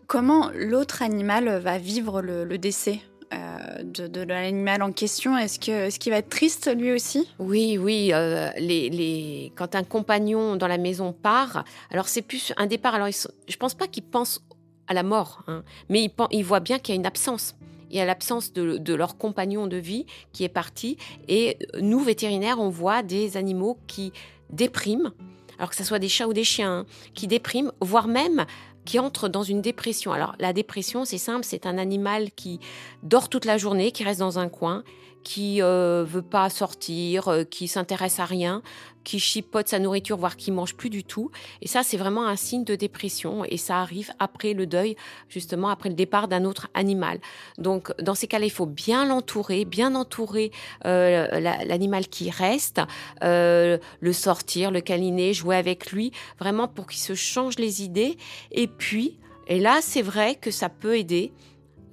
Comment 0.07 0.51
l'autre 0.55 1.03
animal 1.03 1.59
va 1.59 1.79
vivre 1.79 2.21
le 2.21 2.59
décès? 2.59 3.01
Euh, 3.33 3.83
de, 3.83 4.23
l'animal 4.23 4.83
en 4.83 4.93
question 4.93 5.37
Est-ce 5.37 5.59
que 5.59 5.91
ce 5.91 5.99
qu'il 5.99 6.13
va 6.13 6.19
être 6.19 6.29
triste 6.29 6.71
lui 6.77 6.93
aussi? 6.93 7.29
Oui, 7.39 7.79
oui. 7.79 8.11
Euh, 8.13 8.51
les, 8.59 9.53
quand 9.57 9.75
un 9.75 9.85
compagnon 9.85 10.57
dans 10.57 10.69
la 10.69 10.79
maison 10.79 11.13
part, 11.13 11.65
alors 11.91 12.09
c'est 12.09 12.23
plus 12.23 12.53
un 12.57 12.67
départ. 12.67 12.95
Alors 12.95 13.09
je 13.09 13.29
je 13.49 13.57
pense 13.57 13.75
pas 13.75 13.87
qu'ils 13.87 14.05
pensent 14.05 14.43
à 14.89 14.95
la 14.95 15.03
mort, 15.03 15.43
hein, 15.47 15.63
mais 15.89 16.03
ils, 16.03 16.11
ils 16.31 16.45
voient 16.45 16.61
bien 16.61 16.79
qu'il 16.79 16.95
y 16.95 16.97
a 16.97 17.01
une 17.01 17.07
absence. 17.07 17.55
Il 17.93 17.97
y 17.97 18.01
a 18.01 18.07
l'absence 18.07 18.55
de, 18.55 18.95
leur 18.95 19.19
compagnon 19.19 19.67
de 19.67 19.77
vie 19.77 20.07
qui 20.33 20.45
est 20.45 20.49
parti. 20.49 20.97
Et 21.29 21.59
nous, 21.79 22.01
vétérinaires, 22.01 22.59
on 22.59 22.71
voit 22.71 23.03
des 23.03 23.37
animaux 23.37 23.79
qui 23.87 24.13
dépriment, 24.49 25.13
alors 25.59 25.69
que 25.69 25.77
ce 25.77 25.85
soit 25.85 25.99
des 25.99 26.09
chats 26.09 26.27
ou 26.27 26.33
des 26.33 26.43
chiens, 26.43 26.79
hein, 26.79 26.87
qui 27.13 27.27
dépriment, 27.27 27.71
voire 27.83 28.09
même 28.09 28.47
qui 28.85 28.99
entre 28.99 29.29
dans 29.29 29.43
une 29.43 29.63
dépression. 29.63 30.13
Alors 30.13 30.35
la 30.39 30.53
dépression, 30.53 31.05
c'est 31.05 31.19
simple, 31.19 31.45
c'est 31.45 31.67
un 31.67 31.79
animal 31.79 32.31
qui 32.33 32.61
dort 33.03 33.29
toute 33.29 33.45
la 33.45 33.59
journée, 33.59 33.93
qui 33.93 34.05
reste 34.05 34.21
dans 34.21 34.39
un 34.39 34.49
coin, 34.49 34.83
qui 35.23 35.63
euh, 35.63 36.05
veut 36.07 36.23
pas 36.23 36.51
sortir, 36.51 37.29
euh, 37.29 37.45
qui 37.45 37.69
s'intéresse 37.69 38.19
à 38.19 38.25
rien, 38.25 38.63
qui 39.05 39.19
chipote 39.19 39.69
sa 39.69 39.79
nourriture, 39.79 40.17
voire 40.17 40.37
qui 40.37 40.51
mange 40.51 40.75
plus 40.75 40.91
du 40.91 41.05
tout. 41.05 41.31
Et 41.61 41.69
ça, 41.69 41.83
c'est 41.83 41.97
vraiment 41.97 42.27
un 42.27 42.37
signe 42.37 42.65
de 42.65 42.75
dépression. 42.75 43.45
Et 43.45 43.57
ça 43.57 43.79
arrive 43.79 44.13
après 44.19 44.55
le 44.55 44.67
deuil, 44.67 44.97
justement 45.29 45.69
après 45.69 45.89
le 45.89 45.95
départ 45.95 46.29
d'un 46.29 46.45
autre 46.45 46.69
animal. 46.75 47.19
Donc, 47.59 47.93
dans 48.01 48.15
ces 48.15 48.27
cas-là, 48.27 48.47
il 48.47 48.51
faut 48.51 48.67
bien 48.67 49.07
l'entourer, 49.07 49.65
bien 49.65 49.95
entourer 49.95 50.53
euh, 50.85 51.41
l'animal 51.41 52.09
qui 52.09 52.31
reste, 52.31 52.81
euh, 53.23 53.79
le 54.01 54.13
sortir, 54.13 54.71
le 54.71 54.81
câliner, 54.81 55.33
jouer 55.33 55.57
avec 55.57 55.93
lui, 55.93 56.13
vraiment 56.39 56.69
pour 56.69 56.87
qu'il 56.87 57.01
se 57.01 57.15
change 57.15 57.59
les 57.59 57.83
idées. 57.83 58.17
Et 58.51 58.67
puis, 58.67 59.19
et 59.47 59.59
là, 59.59 59.81
c'est 59.83 60.03
vrai 60.03 60.37
que 60.37 60.51
ça 60.51 60.69
peut 60.69 60.97
aider. 60.97 61.33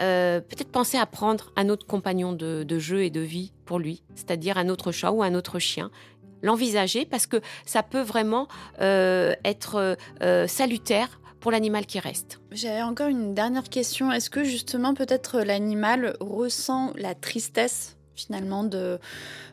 Euh, 0.01 0.39
peut-être 0.39 0.71
penser 0.71 0.97
à 0.97 1.05
prendre 1.05 1.51
un 1.57 1.67
autre 1.67 1.85
compagnon 1.85 2.31
de, 2.31 2.79
jeu 2.79 3.03
et 3.03 3.09
de 3.09 3.19
vie 3.19 3.51
pour 3.65 3.79
lui, 3.79 4.01
c'est-à-dire 4.15 4.57
un 4.57 4.69
autre 4.69 4.91
chat 4.91 5.11
ou 5.11 5.23
un 5.23 5.35
autre 5.35 5.59
chien. 5.59 5.91
L'envisager 6.41 7.05
parce 7.05 7.27
que 7.27 7.37
ça 7.65 7.83
peut 7.83 8.01
vraiment 8.01 8.47
euh, 8.81 9.33
être 9.43 9.97
euh, 10.21 10.47
salutaire 10.47 11.19
pour 11.39 11.51
l'animal 11.51 11.85
qui 11.85 11.99
reste. 11.99 12.39
J'avais 12.51 12.81
encore 12.81 13.07
une 13.07 13.33
dernière 13.33 13.69
question. 13.69 14.11
Est-ce 14.11 14.29
que 14.29 14.43
justement 14.43 14.93
peut-être 14.93 15.39
l'animal 15.39 16.15
ressent 16.19 16.91
la 16.95 17.15
tristesse 17.15 17.98
finalement 18.19 18.63
de, 18.63 18.99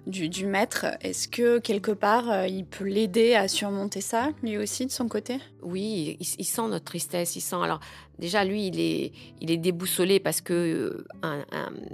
du, 0.07 0.47
maître. 0.47 0.87
Est-ce 1.01 1.29
que 1.29 1.59
quelque 1.59 1.91
part, 1.91 2.31
euh, 2.31 2.47
il 2.47 2.65
peut 2.65 2.85
l'aider 2.85 3.35
à 3.35 3.49
surmonter 3.49 4.01
ça, 4.01 4.31
lui 4.43 4.59
aussi, 4.59 4.87
de 4.87 4.91
son 4.91 5.09
côté? 5.09 5.39
Oui, 5.63 6.17
il, 6.21 6.45
sent 6.45 6.69
notre 6.69 6.85
tristesse. 6.85 7.37
Il 7.37 7.41
sent. 7.41 7.57
Alors, 7.63 7.81
déjà, 8.19 8.45
lui, 8.45 8.67
il 8.67 8.81
est, 8.81 9.13
il 9.41 9.51
est 9.51 9.57
déboussolé 9.57 10.21
parce 10.21 10.41
que 10.41 11.05
euh, 11.25 11.43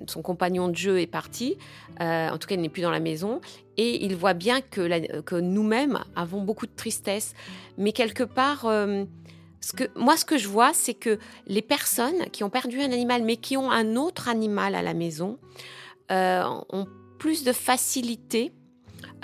son 0.07 0.23
compagnon 0.23 0.69
de 0.69 0.77
jeu 0.77 1.01
est 1.01 1.07
parti. 1.07 1.57
Euh, 2.01 2.31
en 2.31 2.39
tout 2.39 2.49
cas, 2.49 2.55
il 2.55 2.61
n'est 2.61 2.69
plus 2.69 2.83
dans 2.83 2.91
la 2.91 3.01
maison. 3.01 3.41
Et 3.77 4.05
il 4.05 4.17
voit 4.17 4.35
bien 4.35 4.61
que, 4.61 5.41
nous-mêmes 5.41 6.01
avons 6.17 6.43
beaucoup 6.43 6.67
de 6.67 6.75
tristesse. 6.75 7.35
Mais 7.79 7.93
quelque 7.93 8.25
part. 8.25 8.67
Moi, 9.95 10.17
ce 10.17 10.25
que 10.25 10.39
je 10.39 10.49
vois, 10.49 10.73
c'est 10.75 10.93
que 10.93 11.21
les 11.47 11.63
personnes 11.63 12.27
qui 12.33 12.43
ont 12.43 12.51
perdu 12.51 12.81
un 12.81 12.91
animal, 12.91 13.23
mais 13.23 13.37
qui 13.37 13.57
ont 13.57 13.71
un 13.71 13.95
autre 13.95 14.29
animal 14.29 14.75
à 14.75 14.83
la 14.83 14.93
maison, 14.93 15.39
ont 16.11 16.87
plus 17.19 17.45
de 17.45 17.53
facilité, 17.53 18.53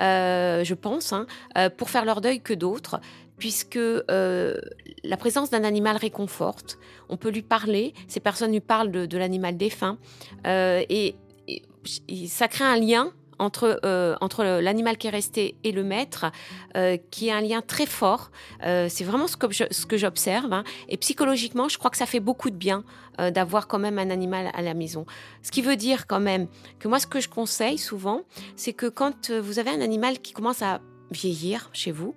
euh, 0.00 0.62
je 0.64 0.74
pense, 0.74 1.12
hein, 1.12 1.26
euh, 1.56 1.68
pour 1.68 1.90
faire 1.90 2.04
leur 2.04 2.20
deuil 2.20 2.40
que 2.40 2.54
d'autres, 2.54 3.00
puisque 3.38 3.78
la 3.78 5.16
présence 5.16 5.50
d'un 5.50 5.64
animal 5.64 5.96
réconforte. 5.96 6.78
On 7.08 7.16
peut 7.16 7.30
lui 7.30 7.42
parler, 7.42 7.94
ces 8.08 8.20
personnes 8.20 8.52
lui 8.52 8.60
parlent 8.60 8.90
de, 8.90 9.18
l'animal 9.18 9.56
défunt, 9.56 9.98
et, 10.44 11.14
ça 12.26 12.48
crée 12.48 12.64
un 12.64 12.76
lien 12.76 13.12
entre, 13.38 13.80
euh, 13.84 14.16
entre 14.20 14.44
l'animal 14.44 14.96
qui 14.98 15.06
est 15.06 15.10
resté 15.10 15.56
et 15.64 15.72
le 15.72 15.84
maître, 15.84 16.26
euh, 16.76 16.96
qui 17.10 17.28
est 17.28 17.32
un 17.32 17.40
lien 17.40 17.62
très 17.62 17.86
fort. 17.86 18.30
Euh, 18.64 18.88
c'est 18.88 19.04
vraiment 19.04 19.26
ce 19.26 19.36
que, 19.36 19.96
j'observe. 19.96 20.52
Hein. 20.52 20.64
Et 20.88 20.96
psychologiquement, 20.96 21.68
je 21.68 21.78
crois 21.78 21.90
que 21.90 21.96
ça 21.96 22.06
fait 22.06 22.20
beaucoup 22.20 22.50
de 22.50 22.56
bien 22.56 22.84
d'avoir 23.32 23.66
quand 23.66 23.80
même 23.80 23.98
un 23.98 24.10
animal 24.10 24.48
à 24.54 24.62
la 24.62 24.74
maison. 24.74 25.04
Ce 25.42 25.50
qui 25.50 25.60
veut 25.60 25.74
dire 25.74 26.06
quand 26.06 26.20
même 26.20 26.46
que 26.78 26.86
moi, 26.86 27.00
ce 27.00 27.06
que 27.08 27.18
je 27.18 27.28
conseille 27.28 27.76
souvent, 27.76 28.22
c'est 28.54 28.72
que 28.72 28.86
quand 28.86 29.32
vous 29.32 29.58
avez 29.58 29.70
un 29.70 29.80
animal 29.80 30.20
qui 30.20 30.32
commence 30.32 30.62
à 30.62 30.80
vieillir 31.10 31.68
chez 31.72 31.90
vous, 31.90 32.14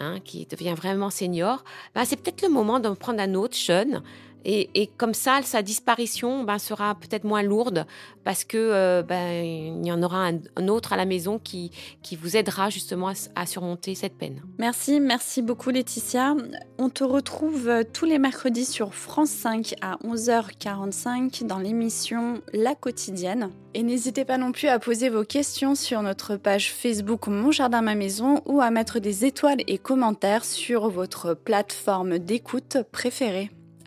hein, 0.00 0.20
qui 0.24 0.46
devient 0.46 0.74
vraiment 0.74 1.10
senior, 1.10 1.64
ben, 1.94 2.06
c'est 2.06 2.16
peut-être 2.16 2.40
le 2.40 2.48
moment 2.48 2.80
d'en 2.80 2.94
prendre 2.94 3.20
un 3.20 3.34
autre 3.34 3.58
jeune 3.58 4.02
et, 4.50 4.86
comme 4.96 5.12
ça, 5.12 5.40
sa 5.42 5.60
disparition 5.60 6.42
ben, 6.42 6.58
sera 6.58 6.94
peut-être 6.94 7.24
moins 7.24 7.42
lourde 7.42 7.86
parce 8.24 8.44
que 8.44 8.56
euh, 8.56 9.02
ben, 9.02 9.44
il 9.44 9.86
y 9.86 9.92
en 9.92 10.02
aura 10.02 10.30
un, 10.56 10.68
autre 10.68 10.94
à 10.94 10.96
la 10.96 11.04
maison 11.04 11.38
qui, 11.38 11.70
qui 12.02 12.16
vous 12.16 12.34
aidera 12.34 12.70
justement 12.70 13.12
à, 13.34 13.44
surmonter 13.44 13.94
cette 13.94 14.16
peine. 14.16 14.40
Merci, 14.58 15.00
merci 15.00 15.42
beaucoup 15.42 15.68
Laetitia. 15.68 16.34
On 16.78 16.88
te 16.88 17.04
retrouve 17.04 17.68
euh, 17.68 17.82
tous 17.92 18.06
les 18.06 18.18
mercredis 18.18 18.64
sur 18.64 18.94
France 18.94 19.28
5 19.28 19.74
à 19.82 19.96
11h45 19.96 21.44
dans 21.44 21.58
l'émission 21.58 22.40
La 22.54 22.74
quotidienne. 22.74 23.50
Et 23.74 23.82
n'hésitez 23.82 24.24
pas 24.24 24.38
non 24.38 24.52
plus 24.52 24.68
à 24.68 24.78
poser 24.78 25.10
vos 25.10 25.24
questions 25.24 25.74
sur 25.74 26.00
notre 26.00 26.36
page 26.36 26.72
Facebook 26.72 27.26
Mon 27.26 27.52
Jardin 27.52 27.82
Ma 27.82 27.94
Maison 27.94 28.40
ou 28.46 28.62
à 28.62 28.70
mettre 28.70 28.98
des 28.98 29.26
étoiles 29.26 29.60
et 29.66 29.76
commentaires 29.76 30.46
sur 30.46 30.88
votre 30.88 31.34
plateforme 31.34 32.18
d'écoute 32.18 32.78
préférée. 32.92 33.50